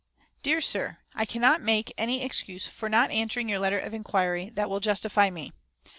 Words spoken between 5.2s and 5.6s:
me.